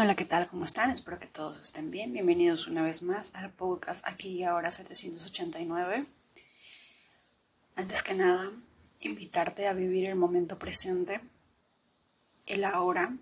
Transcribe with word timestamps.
Hola, 0.00 0.14
¿qué 0.14 0.24
tal? 0.24 0.46
¿Cómo 0.46 0.64
están? 0.64 0.90
Espero 0.90 1.18
que 1.18 1.26
todos 1.26 1.60
estén 1.60 1.90
bien. 1.90 2.12
Bienvenidos 2.12 2.68
una 2.68 2.84
vez 2.84 3.02
más 3.02 3.34
al 3.34 3.50
podcast 3.50 4.06
aquí 4.06 4.28
y 4.28 4.44
ahora 4.44 4.70
789. 4.70 6.06
Antes 7.74 8.04
que 8.04 8.14
nada, 8.14 8.52
invitarte 9.00 9.66
a 9.66 9.72
vivir 9.72 10.04
el 10.04 10.14
momento 10.14 10.56
presente. 10.56 11.20
El 12.46 12.64
ahora 12.64 13.12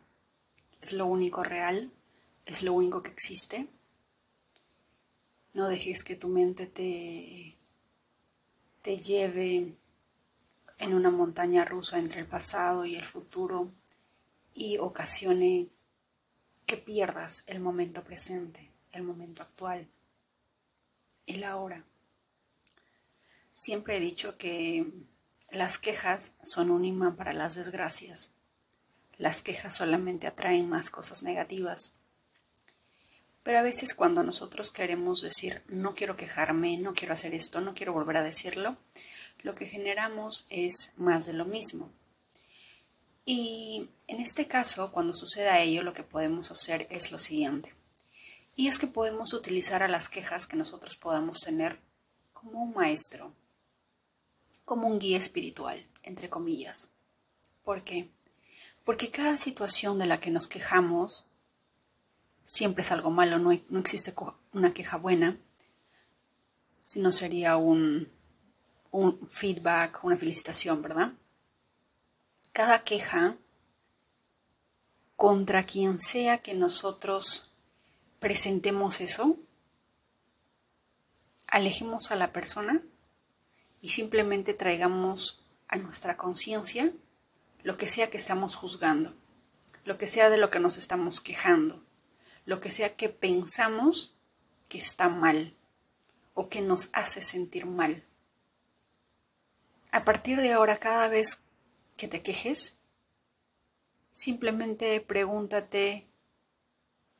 es 0.82 0.92
lo 0.92 1.06
único 1.06 1.42
real, 1.42 1.90
es 2.44 2.62
lo 2.62 2.74
único 2.74 3.02
que 3.02 3.10
existe. 3.10 3.68
No 5.54 5.68
dejes 5.68 6.04
que 6.04 6.14
tu 6.14 6.28
mente 6.28 6.66
te, 6.66 7.56
te 8.82 8.98
lleve 8.98 9.72
en 10.76 10.92
una 10.92 11.10
montaña 11.10 11.64
rusa 11.64 11.98
entre 11.98 12.20
el 12.20 12.26
pasado 12.26 12.84
y 12.84 12.96
el 12.96 13.04
futuro 13.04 13.70
y 14.52 14.76
ocasione 14.76 15.70
que 16.66 16.76
pierdas 16.76 17.44
el 17.46 17.60
momento 17.60 18.02
presente, 18.02 18.70
el 18.92 19.04
momento 19.04 19.42
actual, 19.42 19.88
el 21.26 21.44
ahora. 21.44 21.84
Siempre 23.54 23.96
he 23.96 24.00
dicho 24.00 24.36
que 24.36 24.86
las 25.50 25.78
quejas 25.78 26.34
son 26.42 26.70
un 26.70 26.84
imán 26.84 27.16
para 27.16 27.32
las 27.32 27.54
desgracias. 27.54 28.32
Las 29.16 29.42
quejas 29.42 29.76
solamente 29.76 30.26
atraen 30.26 30.68
más 30.68 30.90
cosas 30.90 31.22
negativas. 31.22 31.94
Pero 33.42 33.60
a 33.60 33.62
veces 33.62 33.94
cuando 33.94 34.24
nosotros 34.24 34.72
queremos 34.72 35.22
decir 35.22 35.62
no 35.68 35.94
quiero 35.94 36.16
quejarme, 36.16 36.76
no 36.78 36.94
quiero 36.94 37.14
hacer 37.14 37.32
esto, 37.32 37.60
no 37.60 37.74
quiero 37.74 37.92
volver 37.92 38.16
a 38.16 38.22
decirlo, 38.22 38.76
lo 39.42 39.54
que 39.54 39.66
generamos 39.66 40.46
es 40.50 40.92
más 40.96 41.26
de 41.26 41.34
lo 41.34 41.44
mismo. 41.44 41.92
Y 43.28 43.90
en 44.06 44.20
este 44.20 44.46
caso, 44.46 44.92
cuando 44.92 45.12
suceda 45.12 45.58
ello, 45.58 45.82
lo 45.82 45.92
que 45.92 46.04
podemos 46.04 46.52
hacer 46.52 46.86
es 46.90 47.10
lo 47.10 47.18
siguiente. 47.18 47.74
Y 48.54 48.68
es 48.68 48.78
que 48.78 48.86
podemos 48.86 49.32
utilizar 49.32 49.82
a 49.82 49.88
las 49.88 50.08
quejas 50.08 50.46
que 50.46 50.56
nosotros 50.56 50.94
podamos 50.94 51.40
tener 51.40 51.80
como 52.32 52.62
un 52.62 52.72
maestro, 52.74 53.34
como 54.64 54.86
un 54.86 55.00
guía 55.00 55.18
espiritual, 55.18 55.84
entre 56.04 56.30
comillas. 56.30 56.90
¿Por 57.64 57.82
qué? 57.82 58.08
Porque 58.84 59.10
cada 59.10 59.36
situación 59.36 59.98
de 59.98 60.06
la 60.06 60.20
que 60.20 60.30
nos 60.30 60.46
quejamos 60.46 61.32
siempre 62.44 62.82
es 62.82 62.92
algo 62.92 63.10
malo, 63.10 63.40
no, 63.40 63.50
no 63.68 63.80
existe 63.80 64.14
una 64.52 64.72
queja 64.72 64.98
buena, 64.98 65.36
sino 66.80 67.10
sería 67.10 67.56
un, 67.56 68.08
un 68.92 69.28
feedback, 69.28 70.04
una 70.04 70.16
felicitación, 70.16 70.80
¿verdad? 70.80 71.12
Cada 72.56 72.84
queja 72.84 73.36
contra 75.14 75.64
quien 75.64 76.00
sea 76.00 76.38
que 76.38 76.54
nosotros 76.54 77.52
presentemos 78.18 79.02
eso, 79.02 79.36
alejemos 81.48 82.10
a 82.10 82.16
la 82.16 82.32
persona 82.32 82.80
y 83.82 83.90
simplemente 83.90 84.54
traigamos 84.54 85.44
a 85.68 85.76
nuestra 85.76 86.16
conciencia 86.16 86.90
lo 87.62 87.76
que 87.76 87.88
sea 87.88 88.08
que 88.08 88.16
estamos 88.16 88.56
juzgando, 88.56 89.12
lo 89.84 89.98
que 89.98 90.06
sea 90.06 90.30
de 90.30 90.38
lo 90.38 90.48
que 90.48 90.58
nos 90.58 90.78
estamos 90.78 91.20
quejando, 91.20 91.84
lo 92.46 92.62
que 92.62 92.70
sea 92.70 92.96
que 92.96 93.10
pensamos 93.10 94.16
que 94.70 94.78
está 94.78 95.10
mal 95.10 95.54
o 96.32 96.48
que 96.48 96.62
nos 96.62 96.88
hace 96.94 97.20
sentir 97.20 97.66
mal. 97.66 98.02
A 99.92 100.06
partir 100.06 100.40
de 100.40 100.54
ahora, 100.54 100.78
cada 100.78 101.08
vez 101.08 101.42
que 101.96 102.08
te 102.08 102.22
quejes. 102.22 102.78
Simplemente 104.12 105.00
pregúntate 105.00 106.06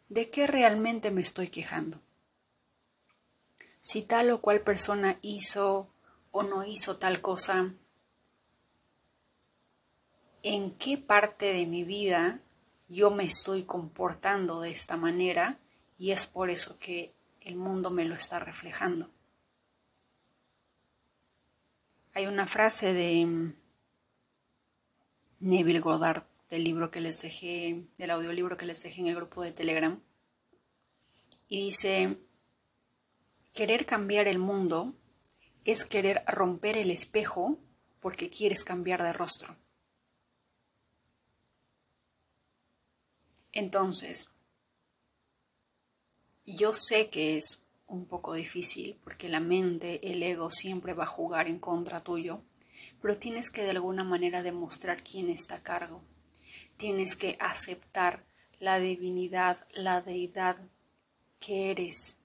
¿de 0.09 0.31
qué 0.31 0.47
realmente 0.47 1.11
me 1.11 1.21
estoy 1.21 1.49
quejando? 1.49 2.01
Si 3.81 4.03
tal 4.03 4.31
o 4.31 4.41
cual 4.41 4.61
persona 4.61 5.19
hizo 5.23 5.89
o 6.31 6.43
no 6.43 6.65
hizo 6.65 6.97
tal 6.97 7.21
cosa, 7.21 7.73
¿en 10.43 10.73
qué 10.73 10.99
parte 10.99 11.53
de 11.53 11.67
mi 11.67 11.84
vida 11.84 12.41
yo 12.89 13.11
me 13.11 13.25
estoy 13.25 13.65
comportando 13.65 14.61
de 14.61 14.71
esta 14.71 14.97
manera 14.97 15.59
y 15.99 16.11
es 16.11 16.27
por 16.27 16.50
eso 16.50 16.79
que 16.79 17.15
el 17.41 17.56
mundo 17.56 17.91
me 17.91 18.05
lo 18.05 18.15
está 18.15 18.39
reflejando? 18.39 19.11
Hay 22.12 22.27
una 22.27 22.47
frase 22.47 22.93
de 22.93 23.12
Neville 25.41 25.81
Goddard 25.81 26.27
del 26.49 26.65
libro 26.65 26.91
que 26.91 27.01
les 27.01 27.21
dejé, 27.23 27.87
del 27.99 28.11
audiolibro 28.11 28.57
que 28.57 28.67
les 28.67 28.83
dejé 28.83 29.01
en 29.01 29.09
el 29.09 29.17
grupo 29.17 29.43
de 29.43 29.53
Telegram. 29.53 30.01
Y 31.49 31.67
dice, 31.67 32.19
querer 33.53 33.87
cambiar 33.87 34.29
el 34.29 34.39
mundo 34.39 34.95
es 35.65 35.85
querer 35.85 36.23
romper 36.27 36.77
el 36.77 36.91
espejo 36.91 37.59
porque 38.01 38.31
quieres 38.31 38.65
cambiar 38.65 39.03
de 39.03 39.13
rostro. 39.13 39.57
Entonces, 43.53 44.29
yo 46.45 46.73
sé 46.73 47.11
que 47.11 47.37
es 47.37 47.67
un 47.87 48.07
poco 48.07 48.35
difícil 48.35 48.99
porque 49.03 49.29
la 49.29 49.41
mente, 49.41 50.13
el 50.13 50.23
ego 50.23 50.51
siempre 50.51 50.95
va 50.95 51.05
a 51.05 51.09
jugar 51.09 51.49
en 51.49 51.59
contra 51.59 52.05
tuyo 52.05 52.43
pero 53.06 53.19
tienes 53.19 53.53
que 53.53 53.62
de 53.62 53.71
alguna 53.71 54.03
manera 54.03 54.43
demostrar 54.43 55.00
quién 55.00 55.31
está 55.31 55.55
a 55.55 55.62
cargo. 55.62 56.03
Tienes 56.77 57.15
que 57.15 57.37
aceptar 57.39 58.27
la 58.59 58.81
divinidad, 58.81 59.65
la 59.75 60.00
deidad 60.03 60.56
que 61.39 61.71
eres, 61.71 62.19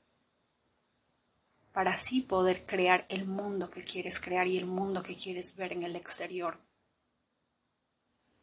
para 1.71 1.91
así 1.91 2.21
poder 2.21 2.65
crear 2.65 3.05
el 3.09 3.27
mundo 3.27 3.69
que 3.69 3.83
quieres 3.83 4.19
crear 4.19 4.47
y 4.47 4.57
el 4.57 4.65
mundo 4.65 5.03
que 5.03 5.15
quieres 5.15 5.55
ver 5.55 5.71
en 5.71 5.83
el 5.83 5.95
exterior. 5.95 6.57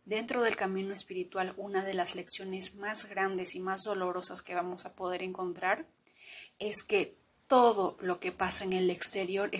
Dentro 0.05 0.41
del 0.43 0.55
camino 0.55 0.95
espiritual, 0.95 1.55
una 1.57 1.85
de 1.85 1.95
las 1.95 2.15
lecciones 2.15 2.77
más 2.77 3.07
grandes 3.07 3.57
y 3.57 3.59
más 3.59 3.83
dolorosas 3.83 4.43
que 4.43 4.55
vamos 4.55 4.87
a 4.87 4.95
poder 4.95 5.25
encontrar 5.25 5.89
es 6.61 6.85
que 6.85 7.19
todo 7.49 7.97
lo 7.99 8.21
que 8.21 8.31
pasa 8.31 8.63
en 8.63 8.75
el 8.75 8.91
exterior 8.91 9.51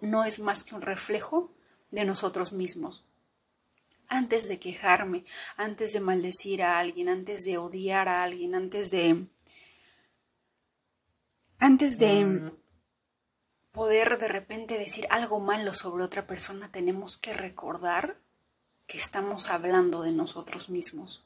no 0.00 0.24
es 0.24 0.40
más 0.40 0.64
que 0.64 0.74
un 0.74 0.80
reflejo 0.80 1.52
de 1.92 2.04
nosotros 2.04 2.52
mismos. 2.52 3.04
Antes 4.08 4.48
de 4.48 4.58
quejarme, 4.58 5.24
antes 5.56 5.92
de 5.92 6.00
maldecir 6.00 6.62
a 6.62 6.80
alguien, 6.80 7.08
antes 7.08 7.44
de 7.44 7.58
odiar 7.58 8.08
a 8.08 8.24
alguien, 8.24 8.56
antes 8.56 8.90
de... 8.90 9.26
antes 11.58 11.98
de 12.00 12.52
poder 13.70 14.18
de 14.18 14.28
repente 14.28 14.76
decir 14.76 15.06
algo 15.10 15.38
malo 15.40 15.72
sobre 15.72 16.04
otra 16.04 16.26
persona, 16.26 16.70
tenemos 16.70 17.16
que 17.16 17.32
recordar 17.32 18.18
que 18.86 18.98
estamos 18.98 19.48
hablando 19.48 20.02
de 20.02 20.12
nosotros 20.12 20.68
mismos. 20.68 21.24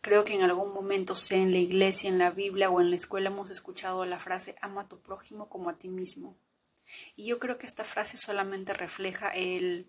Creo 0.00 0.24
que 0.24 0.34
en 0.34 0.42
algún 0.42 0.72
momento, 0.72 1.16
sea 1.16 1.38
en 1.38 1.50
la 1.50 1.58
iglesia, 1.58 2.10
en 2.10 2.18
la 2.18 2.30
Biblia 2.30 2.68
o 2.70 2.80
en 2.80 2.90
la 2.90 2.96
escuela, 2.96 3.30
hemos 3.30 3.50
escuchado 3.50 4.04
la 4.04 4.20
frase 4.20 4.54
ama 4.60 4.82
a 4.82 4.88
tu 4.88 5.00
prójimo 5.00 5.48
como 5.48 5.70
a 5.70 5.78
ti 5.78 5.88
mismo. 5.88 6.36
Y 7.16 7.26
yo 7.26 7.38
creo 7.38 7.58
que 7.58 7.66
esta 7.66 7.84
frase 7.84 8.16
solamente 8.16 8.72
refleja 8.72 9.28
el 9.30 9.86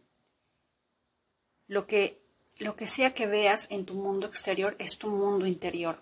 lo 1.67 1.87
que 1.87 2.21
lo 2.57 2.75
que 2.75 2.87
sea 2.87 3.13
que 3.13 3.27
veas 3.27 3.67
en 3.71 3.85
tu 3.85 3.95
mundo 3.95 4.27
exterior 4.27 4.75
es 4.79 4.97
tu 4.97 5.09
mundo 5.09 5.45
interior. 5.45 6.01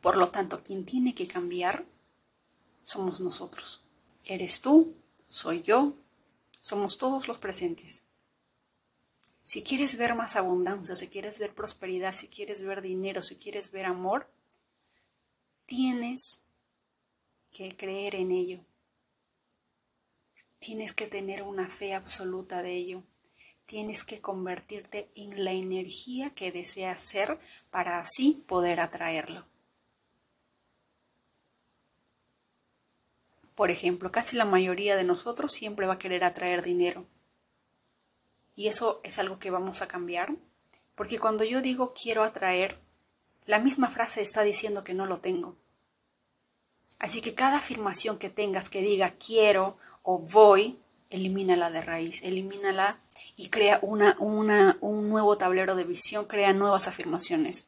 Por 0.00 0.16
lo 0.16 0.30
tanto, 0.30 0.62
quien 0.64 0.84
tiene 0.84 1.14
que 1.14 1.28
cambiar 1.28 1.84
somos 2.82 3.20
nosotros. 3.20 3.84
Eres 4.24 4.60
tú, 4.60 4.94
soy 5.28 5.62
yo, 5.62 5.94
somos 6.60 6.98
todos 6.98 7.28
los 7.28 7.38
presentes. 7.38 8.02
Si 9.42 9.62
quieres 9.62 9.96
ver 9.96 10.16
más 10.16 10.34
abundancia, 10.34 10.96
si 10.96 11.06
quieres 11.06 11.38
ver 11.38 11.54
prosperidad, 11.54 12.12
si 12.12 12.26
quieres 12.26 12.62
ver 12.62 12.82
dinero, 12.82 13.22
si 13.22 13.36
quieres 13.36 13.70
ver 13.70 13.86
amor, 13.86 14.28
tienes 15.66 16.42
que 17.52 17.76
creer 17.76 18.16
en 18.16 18.32
ello. 18.32 18.64
Tienes 20.58 20.94
que 20.94 21.06
tener 21.06 21.42
una 21.42 21.68
fe 21.68 21.94
absoluta 21.94 22.62
de 22.62 22.72
ello. 22.72 23.02
Tienes 23.66 24.04
que 24.04 24.20
convertirte 24.20 25.10
en 25.14 25.44
la 25.44 25.52
energía 25.52 26.30
que 26.30 26.52
deseas 26.52 27.00
ser 27.00 27.38
para 27.70 27.98
así 27.98 28.44
poder 28.46 28.80
atraerlo. 28.80 29.44
Por 33.56 33.70
ejemplo, 33.70 34.12
casi 34.12 34.36
la 34.36 34.44
mayoría 34.44 34.96
de 34.96 35.04
nosotros 35.04 35.52
siempre 35.52 35.86
va 35.86 35.94
a 35.94 35.98
querer 35.98 36.24
atraer 36.24 36.62
dinero. 36.62 37.06
Y 38.54 38.68
eso 38.68 39.00
es 39.02 39.18
algo 39.18 39.38
que 39.38 39.50
vamos 39.50 39.82
a 39.82 39.88
cambiar, 39.88 40.34
porque 40.94 41.18
cuando 41.18 41.42
yo 41.42 41.60
digo 41.62 41.94
quiero 41.94 42.22
atraer, 42.22 42.78
la 43.46 43.58
misma 43.58 43.90
frase 43.90 44.20
está 44.20 44.42
diciendo 44.42 44.84
que 44.84 44.94
no 44.94 45.06
lo 45.06 45.18
tengo. 45.18 45.56
Así 46.98 47.20
que 47.20 47.34
cada 47.34 47.58
afirmación 47.58 48.18
que 48.18 48.30
tengas 48.30 48.68
que 48.68 48.82
diga 48.82 49.10
quiero 49.12 49.78
o 50.08 50.20
voy, 50.20 50.78
elimínala 51.10 51.72
de 51.72 51.80
raíz, 51.80 52.22
elimínala 52.22 53.00
y 53.34 53.48
crea 53.48 53.80
una, 53.82 54.16
una, 54.20 54.78
un 54.80 55.08
nuevo 55.08 55.36
tablero 55.36 55.74
de 55.74 55.82
visión, 55.82 56.26
crea 56.26 56.52
nuevas 56.52 56.86
afirmaciones. 56.86 57.66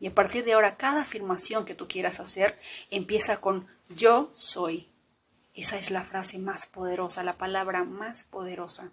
Y 0.00 0.06
a 0.06 0.14
partir 0.14 0.46
de 0.46 0.54
ahora, 0.54 0.78
cada 0.78 1.02
afirmación 1.02 1.66
que 1.66 1.74
tú 1.74 1.86
quieras 1.86 2.20
hacer 2.20 2.58
empieza 2.90 3.42
con 3.42 3.68
yo 3.94 4.30
soy. 4.32 4.88
Esa 5.52 5.78
es 5.78 5.90
la 5.90 6.04
frase 6.04 6.38
más 6.38 6.64
poderosa, 6.64 7.22
la 7.22 7.36
palabra 7.36 7.84
más 7.84 8.24
poderosa 8.24 8.90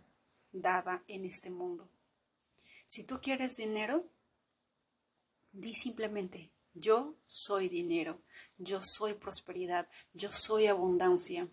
dada 0.51 1.01
en 1.07 1.23
este 1.23 1.49
mundo. 1.49 1.89
Si 2.85 3.05
tú 3.05 3.21
quieres 3.21 3.55
dinero, 3.55 4.03
di 5.53 5.75
simplemente 5.75 6.51
yo 6.73 7.15
soy 7.25 7.69
dinero, 7.69 8.21
yo 8.57 8.83
soy 8.83 9.13
prosperidad, 9.13 9.87
yo 10.13 10.29
soy 10.29 10.67
abundancia. 10.67 11.47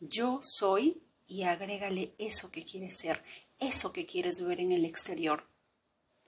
Yo 0.00 0.40
soy 0.40 1.02
y 1.26 1.42
agrégale 1.42 2.14
eso 2.16 2.50
que 2.50 2.64
quieres 2.64 2.96
ser, 2.98 3.22
eso 3.58 3.92
que 3.92 4.06
quieres 4.06 4.40
ver 4.40 4.58
en 4.58 4.72
el 4.72 4.86
exterior. 4.86 5.46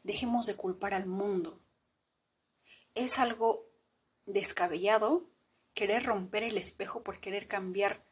Dejemos 0.02 0.44
de 0.44 0.56
culpar 0.56 0.92
al 0.92 1.06
mundo. 1.06 1.58
Es 2.94 3.18
algo 3.18 3.66
descabellado 4.26 5.24
querer 5.72 6.04
romper 6.04 6.42
el 6.42 6.58
espejo 6.58 7.02
por 7.02 7.18
querer 7.18 7.48
cambiar 7.48 8.04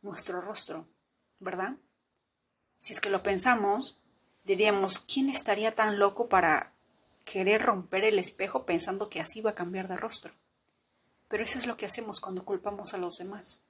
nuestro 0.00 0.40
rostro, 0.40 0.88
¿verdad? 1.38 1.76
Si 2.78 2.94
es 2.94 3.00
que 3.00 3.10
lo 3.10 3.22
pensamos, 3.22 4.00
diríamos, 4.42 4.98
¿quién 4.98 5.28
estaría 5.28 5.74
tan 5.74 5.98
loco 5.98 6.30
para 6.30 6.72
querer 7.26 7.60
romper 7.60 8.04
el 8.04 8.18
espejo 8.18 8.64
pensando 8.64 9.10
que 9.10 9.20
así 9.20 9.42
va 9.42 9.50
a 9.50 9.54
cambiar 9.54 9.86
de 9.86 9.96
rostro? 9.96 10.32
Pero 11.28 11.44
eso 11.44 11.58
es 11.58 11.66
lo 11.66 11.76
que 11.76 11.84
hacemos 11.84 12.20
cuando 12.20 12.46
culpamos 12.46 12.94
a 12.94 12.98
los 12.98 13.16
demás, 13.16 13.62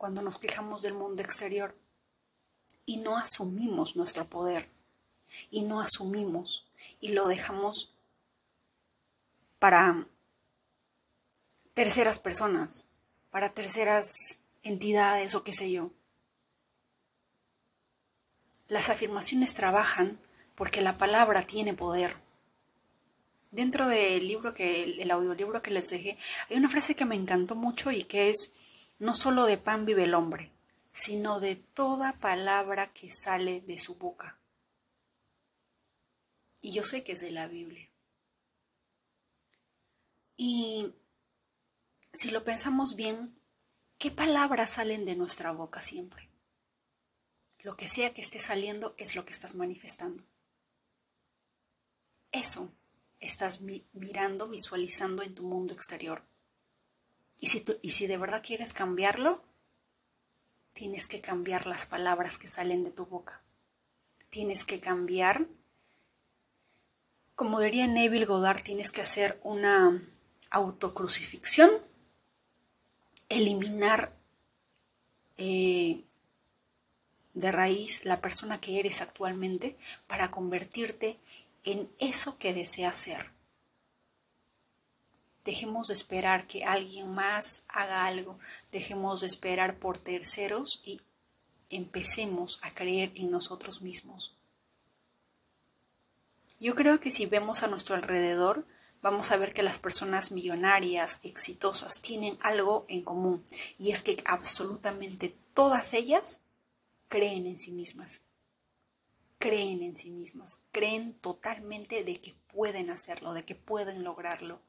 cuando 0.00 0.22
nos 0.22 0.38
quejamos 0.38 0.80
del 0.80 0.94
mundo 0.94 1.22
exterior 1.22 1.76
y 2.86 2.96
no 2.96 3.18
asumimos 3.18 3.96
nuestro 3.96 4.24
poder 4.24 4.66
y 5.50 5.60
no 5.60 5.82
asumimos 5.82 6.66
y 7.00 7.08
lo 7.08 7.28
dejamos 7.28 7.92
para 9.58 10.06
terceras 11.74 12.18
personas, 12.18 12.86
para 13.30 13.50
terceras 13.50 14.38
entidades 14.62 15.34
o 15.34 15.44
qué 15.44 15.52
sé 15.52 15.70
yo. 15.70 15.90
Las 18.68 18.88
afirmaciones 18.88 19.52
trabajan 19.52 20.18
porque 20.54 20.80
la 20.80 20.96
palabra 20.96 21.42
tiene 21.42 21.74
poder. 21.74 22.16
Dentro 23.50 23.86
del 23.86 24.26
libro 24.26 24.54
que 24.54 24.84
el 24.84 25.10
audiolibro 25.10 25.60
que 25.60 25.72
les 25.72 25.90
dejé, 25.90 26.16
hay 26.48 26.56
una 26.56 26.70
frase 26.70 26.94
que 26.96 27.04
me 27.04 27.16
encantó 27.16 27.54
mucho 27.54 27.90
y 27.90 28.04
que 28.04 28.30
es 28.30 28.50
no 29.00 29.14
solo 29.14 29.46
de 29.46 29.56
pan 29.58 29.86
vive 29.86 30.04
el 30.04 30.14
hombre, 30.14 30.52
sino 30.92 31.40
de 31.40 31.56
toda 31.56 32.12
palabra 32.12 32.92
que 32.92 33.10
sale 33.10 33.62
de 33.62 33.78
su 33.78 33.96
boca. 33.96 34.38
Y 36.60 36.72
yo 36.72 36.82
sé 36.82 37.02
que 37.02 37.12
es 37.12 37.20
de 37.20 37.30
la 37.30 37.48
Biblia. 37.48 37.88
Y 40.36 40.92
si 42.12 42.30
lo 42.30 42.44
pensamos 42.44 42.94
bien, 42.94 43.34
¿qué 43.98 44.10
palabras 44.10 44.74
salen 44.74 45.06
de 45.06 45.16
nuestra 45.16 45.50
boca 45.52 45.80
siempre? 45.80 46.28
Lo 47.60 47.76
que 47.76 47.88
sea 47.88 48.12
que 48.12 48.20
esté 48.20 48.38
saliendo 48.38 48.94
es 48.98 49.16
lo 49.16 49.24
que 49.24 49.32
estás 49.32 49.54
manifestando. 49.54 50.22
Eso 52.32 52.70
estás 53.18 53.60
mirando, 53.92 54.48
visualizando 54.48 55.22
en 55.22 55.34
tu 55.34 55.42
mundo 55.42 55.72
exterior. 55.72 56.22
Y 57.40 57.48
si, 57.48 57.64
y 57.82 57.92
si 57.92 58.06
de 58.06 58.18
verdad 58.18 58.42
quieres 58.46 58.74
cambiarlo, 58.74 59.42
tienes 60.74 61.06
que 61.06 61.20
cambiar 61.20 61.66
las 61.66 61.86
palabras 61.86 62.38
que 62.38 62.48
salen 62.48 62.84
de 62.84 62.90
tu 62.90 63.06
boca. 63.06 63.42
Tienes 64.28 64.64
que 64.64 64.78
cambiar, 64.78 65.46
como 67.34 67.60
diría 67.60 67.86
Neville 67.86 68.26
Goddard, 68.26 68.62
tienes 68.62 68.92
que 68.92 69.00
hacer 69.00 69.40
una 69.42 70.02
autocrucifixión, 70.50 71.70
eliminar 73.28 74.12
eh, 75.38 76.04
de 77.34 77.52
raíz 77.52 78.04
la 78.04 78.20
persona 78.20 78.60
que 78.60 78.78
eres 78.78 79.00
actualmente 79.00 79.76
para 80.06 80.30
convertirte 80.30 81.18
en 81.64 81.90
eso 81.98 82.38
que 82.38 82.52
deseas 82.52 82.96
ser. 82.96 83.30
Dejemos 85.44 85.88
de 85.88 85.94
esperar 85.94 86.46
que 86.46 86.64
alguien 86.64 87.12
más 87.14 87.64
haga 87.68 88.04
algo, 88.04 88.38
dejemos 88.72 89.20
de 89.20 89.26
esperar 89.26 89.78
por 89.78 89.96
terceros 89.96 90.82
y 90.84 91.00
empecemos 91.70 92.58
a 92.62 92.74
creer 92.74 93.12
en 93.14 93.30
nosotros 93.30 93.80
mismos. 93.80 94.36
Yo 96.58 96.74
creo 96.74 97.00
que 97.00 97.10
si 97.10 97.24
vemos 97.24 97.62
a 97.62 97.68
nuestro 97.68 97.94
alrededor, 97.94 98.66
vamos 99.00 99.30
a 99.30 99.38
ver 99.38 99.54
que 99.54 99.62
las 99.62 99.78
personas 99.78 100.30
millonarias, 100.30 101.18
exitosas, 101.22 102.02
tienen 102.02 102.36
algo 102.42 102.84
en 102.88 103.02
común, 103.02 103.44
y 103.78 103.92
es 103.92 104.02
que 104.02 104.22
absolutamente 104.26 105.34
todas 105.54 105.94
ellas 105.94 106.42
creen 107.08 107.46
en 107.46 107.58
sí 107.58 107.70
mismas. 107.70 108.22
Creen 109.38 109.82
en 109.82 109.96
sí 109.96 110.10
mismas, 110.10 110.58
creen 110.70 111.14
totalmente 111.14 112.04
de 112.04 112.16
que 112.16 112.34
pueden 112.52 112.90
hacerlo, 112.90 113.32
de 113.32 113.46
que 113.46 113.54
pueden 113.54 114.04
lograrlo 114.04 114.60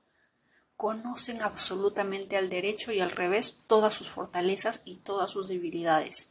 conocen 0.81 1.43
absolutamente 1.43 2.37
al 2.37 2.49
derecho 2.49 2.91
y 2.91 3.01
al 3.01 3.11
revés 3.11 3.59
todas 3.67 3.93
sus 3.93 4.09
fortalezas 4.09 4.81
y 4.83 4.95
todas 4.95 5.29
sus 5.29 5.47
debilidades. 5.47 6.29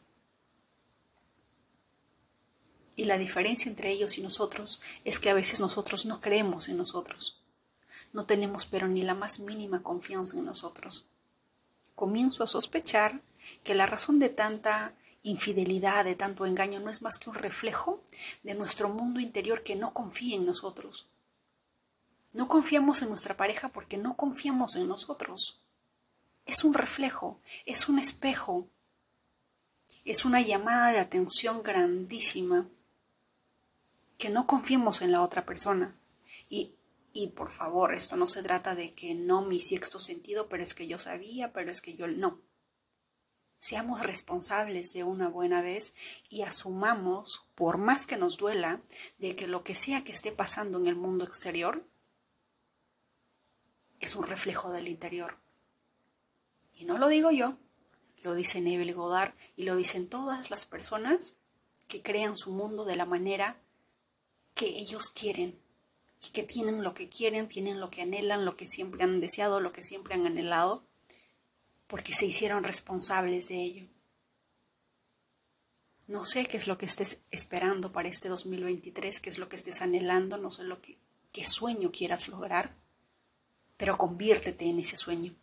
Y 2.97 3.05
la 3.05 3.17
diferencia 3.17 3.71
entre 3.71 3.93
ellos 3.93 4.19
y 4.19 4.23
nosotros 4.23 4.81
es 5.05 5.21
que 5.21 5.31
a 5.31 5.35
veces 5.35 5.61
nosotros 5.61 6.05
no 6.05 6.21
creemos 6.21 6.69
en 6.69 6.79
nosotros. 6.79 7.41
No 8.13 8.27
tenemos 8.27 8.67
pero 8.67 8.89
ni 8.89 9.03
la 9.03 9.15
más 9.15 9.39
mínima 9.39 9.85
confianza 9.85 10.37
en 10.37 10.47
nosotros. 10.47 11.07
Comienzo 11.95 12.43
a 12.43 12.49
sospechar 12.49 13.23
que 13.63 13.77
la 13.77 13.87
razón 13.87 14.19
de 14.19 14.31
tanta 14.31 14.97
infidelidad, 15.23 16.05
de 16.05 16.17
tanto 16.17 16.45
engaño, 16.45 16.81
no 16.81 16.91
es 16.91 17.03
más 17.03 17.19
que 17.19 17.31
un 17.31 17.37
reflejo 17.37 18.03
de 18.43 18.57
nuestro 18.57 18.89
mundo 18.89 19.21
interior 19.21 19.63
que 19.63 19.77
no 19.77 19.95
confía 19.95 20.35
en 20.35 20.45
nosotros. 20.45 21.07
No 22.33 22.49
confiamos 22.49 23.03
en 23.03 23.09
nuestra 23.09 23.37
pareja 23.37 23.71
porque 23.71 23.97
no 23.97 24.17
confiamos 24.17 24.77
en 24.77 24.87
nosotros. 24.87 25.63
Es 26.47 26.65
un 26.65 26.75
reflejo, 26.75 27.41
es 27.67 27.89
un 27.89 27.99
espejo, 27.99 28.69
es 30.05 30.25
una 30.25 30.41
llamada 30.41 30.93
de 30.93 30.99
atención 30.99 31.63
grandísima 31.63 32.69
que 34.17 34.31
no 34.31 34.47
confiemos 34.47 35.03
en 35.03 35.13
la 35.13 35.23
otra 35.23 35.45
persona. 35.45 35.97
Y, 36.49 36.77
y 37.13 37.29
por 37.29 37.51
favor, 37.51 37.95
esto 37.95 38.17
no 38.17 38.27
se 38.27 38.43
trata 38.43 38.75
de 38.75 38.95
que 38.95 39.15
no 39.15 39.43
mi 39.43 39.61
sexto 39.61 39.99
sentido, 39.99 40.49
pero 40.49 40.63
es 40.63 40.75
que 40.75 40.87
yo 40.87 40.99
sabía, 40.99 41.53
pero 41.53 41.71
es 41.71 41.81
que 41.81 41.95
yo 41.95 42.07
no. 42.07 42.41
Seamos 43.57 44.03
responsables 44.03 44.93
de 44.95 45.05
una 45.05 45.29
buena 45.29 45.61
vez 45.61 45.93
y 46.29 46.43
asumamos, 46.43 47.45
por 47.55 47.77
más 47.77 48.07
que 48.07 48.17
nos 48.17 48.39
duela, 48.39 48.81
de 49.19 49.37
que 49.37 49.47
lo 49.47 49.65
que 49.65 49.75
sea 49.75 50.03
que 50.03 50.13
esté 50.13 50.33
pasando 50.33 50.79
en 50.79 50.87
el 50.87 50.97
mundo 50.97 51.25
exterior, 51.25 51.85
es 54.01 54.17
un 54.17 54.27
reflejo 54.27 54.73
del 54.73 54.89
interior. 54.89 55.39
Y 56.75 56.85
no 56.85 56.99
lo 56.99 57.09
digo 57.09 57.31
yo, 57.31 57.57
lo 58.23 58.35
dice 58.35 58.61
Neville 58.61 58.95
Goddard 58.95 59.35
y 59.57 59.65
lo 59.65 59.77
dicen 59.77 60.09
todas 60.09 60.51
las 60.51 60.67
personas 60.67 61.37
que 61.87 62.03
crean 62.03 62.37
su 62.37 62.51
mundo 62.53 62.85
de 62.85 62.97
la 62.97 63.05
manera 63.05 63.61
que 64.55 64.67
ellos 64.67 65.09
quieren 65.09 65.59
y 66.23 66.31
que 66.31 66.43
tienen 66.43 66.83
lo 66.83 66.95
que 66.95 67.09
quieren, 67.09 67.49
tienen 67.49 67.81
lo 67.81 67.91
que 67.91 68.03
anhelan, 68.03 68.45
lo 68.45 68.57
que 68.57 68.67
siempre 68.67 69.05
han 69.05 69.21
deseado, 69.21 69.61
lo 69.61 69.73
que 69.73 69.83
siempre 69.83 70.15
han 70.15 70.27
anhelado, 70.27 70.85
porque 71.87 72.15
se 72.15 72.27
hicieron 72.27 72.65
responsables 72.65 73.49
de 73.49 73.63
ello. 73.63 73.87
No 76.07 76.25
sé 76.25 76.47
qué 76.47 76.57
es 76.57 76.67
lo 76.67 76.77
que 76.77 76.87
estés 76.87 77.19
esperando 77.31 77.93
para 77.93 78.09
este 78.09 78.29
2023, 78.29 79.21
qué 79.21 79.31
es 79.31 79.39
lo 79.39 79.49
que 79.49 79.57
estés 79.57 79.81
anhelando, 79.81 80.37
no 80.37 80.51
sé 80.51 80.65
lo 80.65 80.81
que 80.83 80.99
qué 81.33 81.45
sueño 81.45 81.91
quieras 81.93 82.29
lograr 82.29 82.75
pero 83.81 83.97
conviértete 83.97 84.67
en 84.67 84.79
ese 84.79 84.95
sueño. 84.95 85.35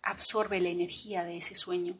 Absorbe 0.00 0.58
la 0.58 0.70
energía 0.70 1.22
de 1.22 1.36
ese 1.36 1.54
sueño. 1.54 1.98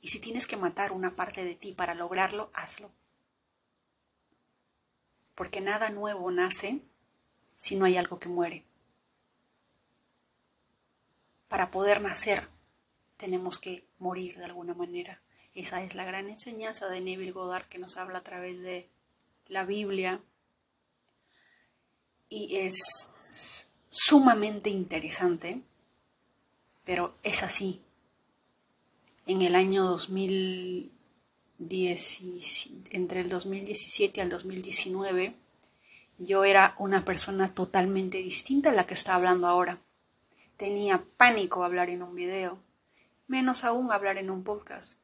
Y 0.00 0.10
si 0.10 0.20
tienes 0.20 0.46
que 0.46 0.56
matar 0.56 0.92
una 0.92 1.16
parte 1.16 1.44
de 1.44 1.56
ti 1.56 1.72
para 1.72 1.96
lograrlo, 1.96 2.52
hazlo. 2.54 2.92
Porque 5.34 5.60
nada 5.60 5.90
nuevo 5.90 6.30
nace 6.30 6.80
si 7.56 7.74
no 7.74 7.86
hay 7.86 7.96
algo 7.96 8.20
que 8.20 8.28
muere. 8.28 8.64
Para 11.48 11.72
poder 11.72 12.02
nacer 12.02 12.48
tenemos 13.16 13.58
que 13.58 13.84
morir 13.98 14.36
de 14.36 14.44
alguna 14.44 14.74
manera. 14.74 15.20
Esa 15.54 15.82
es 15.82 15.96
la 15.96 16.04
gran 16.04 16.30
enseñanza 16.30 16.86
de 16.86 17.00
Neville 17.00 17.32
Goddard 17.32 17.66
que 17.66 17.78
nos 17.78 17.96
habla 17.96 18.18
a 18.18 18.22
través 18.22 18.62
de 18.62 18.88
la 19.48 19.64
Biblia. 19.64 20.22
Y 22.28 22.56
es 22.56 23.68
sumamente 23.90 24.70
interesante, 24.70 25.62
pero 26.84 27.14
es 27.22 27.42
así. 27.42 27.80
En 29.26 29.42
el 29.42 29.54
año 29.54 29.84
2010, 29.84 30.90
entre 32.90 33.20
el 33.20 33.28
2017 33.28 34.20
al 34.20 34.28
2019, 34.28 35.34
yo 36.18 36.44
era 36.44 36.74
una 36.78 37.04
persona 37.04 37.52
totalmente 37.52 38.18
distinta 38.18 38.70
a 38.70 38.72
la 38.72 38.86
que 38.86 38.94
está 38.94 39.14
hablando 39.14 39.46
ahora. 39.46 39.80
Tenía 40.56 41.04
pánico 41.16 41.64
hablar 41.64 41.90
en 41.90 42.02
un 42.02 42.14
video, 42.14 42.58
menos 43.26 43.64
aún 43.64 43.90
hablar 43.90 44.18
en 44.18 44.30
un 44.30 44.44
podcast. 44.44 44.98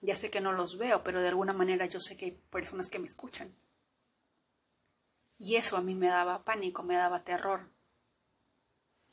Ya 0.00 0.14
sé 0.14 0.30
que 0.30 0.40
no 0.40 0.52
los 0.52 0.78
veo, 0.78 1.02
pero 1.02 1.20
de 1.20 1.28
alguna 1.28 1.52
manera 1.52 1.86
yo 1.86 1.98
sé 1.98 2.16
que 2.16 2.26
hay 2.26 2.38
personas 2.50 2.90
que 2.90 2.98
me 2.98 3.06
escuchan. 3.06 3.52
Y 5.38 5.56
eso 5.56 5.76
a 5.76 5.82
mí 5.82 5.94
me 5.94 6.08
daba 6.08 6.44
pánico, 6.44 6.82
me 6.82 6.96
daba 6.96 7.24
terror. 7.24 7.68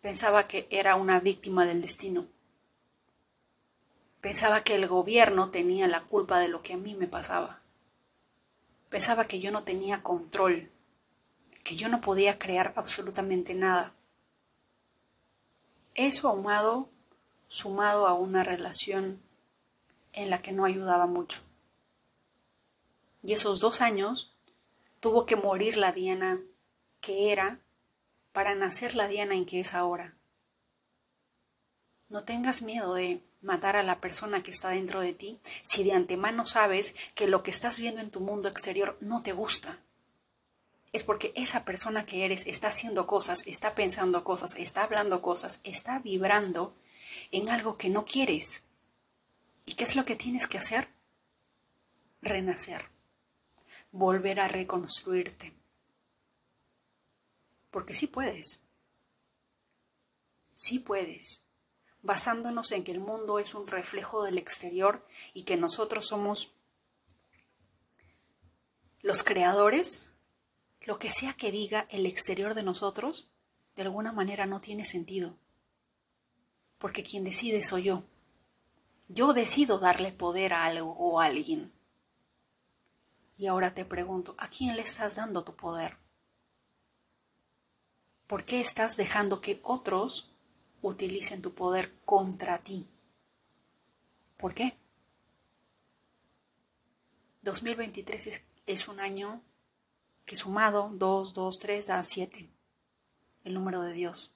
Pensaba 0.02 0.48
que 0.48 0.68
era 0.70 0.96
una 0.96 1.20
víctima 1.20 1.66
del 1.66 1.82
destino. 1.82 2.28
Pensaba 4.22 4.64
que 4.64 4.76
el 4.76 4.88
gobierno 4.88 5.50
tenía 5.50 5.88
la 5.88 6.02
culpa 6.02 6.40
de 6.40 6.48
lo 6.48 6.62
que 6.62 6.74
a 6.74 6.78
mí 6.78 6.96
me 6.96 7.08
pasaba. 7.08 7.62
Pensaba 8.90 9.26
que 9.26 9.40
yo 9.40 9.52
no 9.52 9.64
tenía 9.64 10.04
control, 10.04 10.70
que 11.64 11.76
yo 11.76 11.90
no 11.90 12.00
podía 12.00 12.40
crear 12.40 12.74
absolutamente 12.76 13.54
nada. 13.54 13.94
Eso 15.96 16.28
ahumado, 16.28 16.90
sumado 17.48 18.08
a 18.08 18.14
una 18.14 18.44
relación 18.44 19.22
en 20.14 20.30
la 20.30 20.42
que 20.42 20.52
no 20.52 20.66
ayudaba 20.66 21.06
mucho. 21.06 21.42
Y 23.24 23.34
esos 23.34 23.60
dos 23.60 23.82
años 23.82 24.33
tuvo 25.04 25.26
que 25.26 25.36
morir 25.36 25.76
la 25.76 25.92
Diana 25.92 26.40
que 27.02 27.34
era 27.34 27.60
para 28.32 28.56
nacer 28.56 28.96
la 28.96 29.10
Diana 29.10 29.36
en 29.36 29.46
que 29.46 29.60
es 29.60 29.74
ahora. 29.74 30.16
No 32.08 32.24
tengas 32.24 32.62
miedo 32.62 32.94
de 32.94 33.22
matar 33.42 33.76
a 33.76 33.84
la 33.84 34.00
persona 34.00 34.42
que 34.44 34.52
está 34.52 34.70
dentro 34.70 35.02
de 35.02 35.12
ti 35.12 35.42
si 35.62 35.84
de 35.84 35.92
antemano 35.92 36.46
sabes 36.46 36.96
que 37.16 37.28
lo 37.28 37.44
que 37.44 37.52
estás 37.52 37.82
viendo 37.82 38.00
en 38.00 38.12
tu 38.12 38.22
mundo 38.22 38.48
exterior 38.48 38.98
no 39.02 39.22
te 39.24 39.34
gusta. 39.34 39.78
Es 40.94 41.04
porque 41.04 41.34
esa 41.36 41.66
persona 41.66 42.06
que 42.06 42.24
eres 42.24 42.48
está 42.48 42.70
haciendo 42.70 43.06
cosas, 43.06 43.44
está 43.46 43.76
pensando 43.76 44.24
cosas, 44.24 44.56
está 44.56 44.86
hablando 44.86 45.22
cosas, 45.22 45.60
está 45.66 46.00
vibrando 46.00 46.74
en 47.32 47.50
algo 47.50 47.78
que 47.78 47.90
no 47.90 48.06
quieres. 48.06 48.64
¿Y 49.66 49.74
qué 49.74 49.84
es 49.84 49.98
lo 49.98 50.06
que 50.06 50.16
tienes 50.16 50.48
que 50.48 50.60
hacer? 50.60 50.88
Renacer, 52.22 52.93
volver 53.94 54.40
a 54.40 54.48
reconstruirte. 54.48 55.54
Porque 57.70 57.94
sí 57.94 58.08
puedes. 58.08 58.62
Sí 60.56 60.80
puedes. 60.80 61.46
Basándonos 62.02 62.72
en 62.72 62.84
que 62.84 62.92
el 62.92 63.00
mundo 63.00 63.40
es 63.40 63.54
un 63.54 63.68
reflejo 63.68 64.24
del 64.24 64.38
exterior 64.38 65.08
y 65.34 65.44
que 65.44 65.58
nosotros 65.58 66.08
somos 66.08 66.54
los 69.02 69.24
creadores, 69.24 70.14
lo 70.82 70.98
que 70.98 71.12
sea 71.12 71.34
que 71.34 71.52
diga 71.52 71.88
el 71.90 72.06
exterior 72.06 72.56
de 72.56 72.64
nosotros, 72.64 73.32
de 73.76 73.84
alguna 73.84 74.12
manera 74.12 74.46
no 74.46 74.60
tiene 74.60 74.86
sentido. 74.86 75.38
Porque 76.80 77.04
quien 77.04 77.24
decide 77.24 77.64
soy 77.64 77.84
yo. 77.84 78.04
Yo 79.08 79.34
decido 79.34 79.78
darle 79.78 80.12
poder 80.12 80.54
a 80.54 80.66
algo 80.66 80.94
o 80.98 81.22
a 81.22 81.26
alguien. 81.26 81.73
Y 83.38 83.48
ahora 83.48 83.74
te 83.74 83.86
pregunto, 83.86 84.36
¿a 84.38 84.48
quién 84.48 84.76
le 84.76 84.82
estás 84.84 85.16
dando 85.16 85.44
tu 85.44 85.56
poder? 85.56 85.98
¿Por 88.28 88.44
qué 88.44 88.62
estás 88.62 88.98
dejando 88.98 89.42
que 89.42 89.60
otros 89.64 90.32
utilicen 90.82 91.42
tu 91.42 91.54
poder 91.54 91.94
contra 92.06 92.60
ti? 92.60 92.88
¿Por 94.38 94.54
qué? 94.54 94.78
2023 97.42 98.28
es, 98.28 98.44
es 98.66 98.88
un 98.88 99.00
año 99.00 99.42
que 100.26 100.36
sumado 100.36 100.90
2, 100.94 101.34
2, 101.34 101.60
3 101.60 101.88
da 101.88 102.04
7, 102.04 102.50
el 103.44 103.54
número 103.54 103.82
de 103.82 103.94
Dios. 103.94 104.36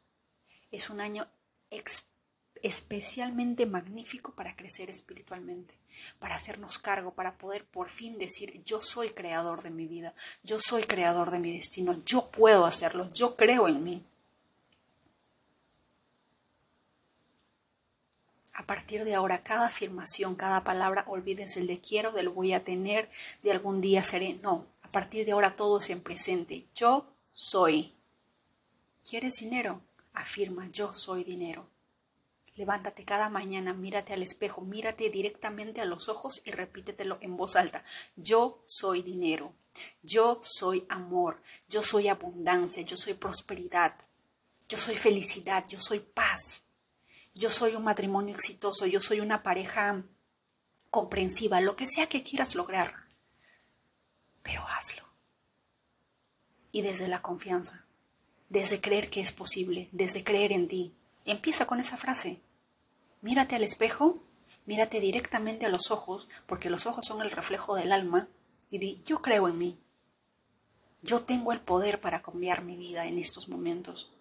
Es 0.72 0.90
un 0.90 1.00
año 1.00 1.28
especialmente 2.64 3.66
magnífico 3.66 4.32
para 4.34 4.56
crecer 4.56 4.90
espiritualmente, 4.90 5.76
para 6.20 6.36
hacernos 6.36 6.78
cargo, 6.78 7.12
para 7.12 7.38
poder 7.38 7.66
por 7.66 7.90
fin 7.90 8.18
decir, 8.18 8.64
yo 8.64 8.82
soy 8.82 9.10
creador 9.10 9.64
de 9.64 9.70
mi 9.70 9.88
vida, 9.88 10.14
yo 10.44 10.58
soy 10.60 10.84
creador 10.84 11.32
de 11.32 11.40
mi 11.40 11.56
destino, 11.56 11.96
yo 12.06 12.30
puedo 12.30 12.66
hacerlo, 12.66 13.12
yo 13.14 13.36
creo 13.36 13.68
en 13.68 13.84
mí. 13.84 14.04
A 18.54 18.66
partir 18.66 19.04
de 19.06 19.14
ahora, 19.14 19.44
cada 19.44 19.68
afirmación, 19.68 20.36
cada 20.36 20.64
palabra, 20.64 21.06
olvídense 21.08 21.60
el 21.60 21.68
de 21.68 21.80
quiero, 21.80 22.12
del 22.12 22.28
voy 22.28 22.54
a 22.54 22.64
tener, 22.64 23.08
de 23.44 23.52
algún 23.52 23.82
día 23.82 24.04
seré. 24.04 24.34
No, 24.42 24.66
a 24.82 24.92
partir 24.92 25.26
de 25.26 25.34
ahora 25.34 25.56
todo 25.56 25.80
es 25.80 25.92
en 25.92 26.02
presente. 26.02 26.66
Yo 26.74 27.06
soy. 27.32 27.94
¿Quieres 29.08 29.36
dinero? 29.36 29.82
Afirma, 30.12 30.68
yo 30.72 30.92
soy 30.96 31.24
dinero. 31.24 31.68
Levántate 32.58 33.06
cada 33.06 33.30
mañana, 33.30 33.76
mírate 33.76 34.14
al 34.14 34.24
espejo, 34.24 34.62
mírate 34.62 35.12
directamente 35.12 35.80
a 35.80 35.86
los 35.86 36.10
ojos 36.10 36.42
y 36.44 36.50
repítetelo 36.50 37.20
en 37.22 37.38
voz 37.38 37.56
alta. 37.56 37.84
Yo 38.16 38.64
soy 38.66 39.04
dinero, 39.04 39.54
yo 40.02 40.40
soy 40.42 40.84
amor, 40.90 41.44
yo 41.70 41.84
soy 41.84 42.08
abundancia, 42.08 42.82
yo 42.82 42.98
soy 42.98 43.14
prosperidad, 43.14 43.96
yo 44.68 44.80
soy 44.80 44.96
felicidad, 44.96 45.68
yo 45.68 45.80
soy 45.80 46.00
paz, 46.00 46.64
yo 47.36 47.52
soy 47.52 47.76
un 47.76 47.84
matrimonio 47.84 48.34
exitoso, 48.34 48.88
yo 48.88 49.02
soy 49.02 49.20
una 49.20 49.44
pareja 49.44 50.04
comprensiva, 50.90 51.62
lo 51.62 51.76
que 51.76 51.86
sea 51.86 52.08
que 52.08 52.24
quieras 52.24 52.56
lograr. 52.56 53.06
Pero 54.42 54.66
hazlo. 54.68 55.04
Y 56.72 56.82
desde 56.82 57.08
la 57.08 57.22
confianza, 57.22 57.86
desde 58.50 58.82
creer 58.82 59.12
que 59.12 59.22
es 59.22 59.32
posible, 59.32 59.90
desde 59.92 60.24
creer 60.24 60.52
en 60.54 60.68
ti. 60.68 60.96
Empieza 61.24 61.68
con 61.68 61.80
esa 61.80 61.98
frase. 61.98 62.42
Mírate 63.22 63.56
al 63.56 63.64
espejo, 63.64 64.20
mírate 64.66 65.00
directamente 65.00 65.66
a 65.66 65.70
los 65.70 65.92
ojos, 65.92 66.28
porque 66.46 66.70
los 66.70 66.86
ojos 66.86 67.06
son 67.06 67.22
el 67.22 67.32
reflejo 67.32 67.76
del 67.76 67.92
alma, 67.92 68.28
y 68.70 68.78
di, 68.80 69.02
yo 69.06 69.22
creo 69.22 69.48
en 69.48 69.58
mí. 69.58 69.80
Yo 71.02 71.22
tengo 71.22 71.52
el 71.54 71.62
poder 71.62 72.02
para 72.02 72.22
cambiar 72.22 72.64
mi 72.64 72.76
vida 72.76 73.06
en 73.06 73.18
estos 73.18 73.50
momentos. 73.50 74.12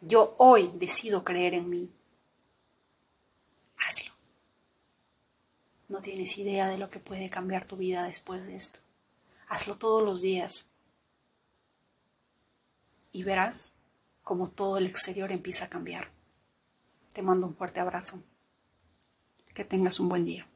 Yo 0.00 0.34
hoy 0.38 0.70
decido 0.74 1.24
creer 1.24 1.54
en 1.54 1.68
mí. 1.68 1.90
Hazlo. 3.78 4.12
No 5.88 6.00
tienes 6.00 6.38
idea 6.38 6.68
de 6.68 6.78
lo 6.78 6.90
que 6.90 7.00
puede 7.00 7.30
cambiar 7.30 7.64
tu 7.64 7.76
vida 7.76 8.04
después 8.04 8.46
de 8.46 8.56
esto. 8.56 8.80
Hazlo 9.48 9.76
todos 9.76 10.02
los 10.02 10.20
días. 10.20 10.66
Y 13.10 13.24
verás 13.24 13.74
cómo 14.22 14.48
todo 14.48 14.78
el 14.78 14.86
exterior 14.86 15.32
empieza 15.32 15.66
a 15.66 15.70
cambiar. 15.70 16.10
Te 17.12 17.22
mando 17.22 17.46
un 17.46 17.54
fuerte 17.54 17.80
abrazo. 17.80 18.22
Que 19.54 19.64
tengas 19.64 20.00
un 20.00 20.08
buen 20.08 20.24
día. 20.24 20.46